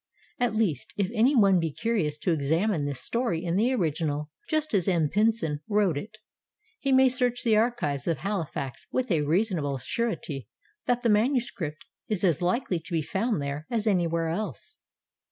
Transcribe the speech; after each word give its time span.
At 0.39 0.55
least, 0.55 0.95
if 0.97 1.11
any 1.13 1.35
one 1.35 1.59
be 1.59 1.71
curious 1.71 2.17
to 2.17 2.31
examine 2.31 2.85
this 2.85 2.99
story 3.01 3.45
in 3.45 3.53
the 3.53 3.71
original, 3.73 4.31
just 4.49 4.73
as 4.73 4.87
M. 4.87 5.09
Pinson 5.09 5.59
wrote 5.69 5.95
it, 5.95 6.17
he 6.79 6.91
may 6.91 7.07
search 7.07 7.43
the 7.43 7.55
archives 7.55 8.07
of 8.07 8.17
Halifax 8.17 8.87
with 8.91 9.11
a 9.11 9.21
reasonable 9.21 9.77
surety 9.77 10.49
that 10.87 11.03
the 11.03 11.09
manuscript 11.09 11.85
is 12.07 12.23
as 12.23 12.41
likely 12.41 12.79
to 12.79 12.91
be 12.91 13.03
found 13.03 13.39
there 13.41 13.67
as 13.69 13.85
anywhere 13.85 14.29
else. 14.29 14.79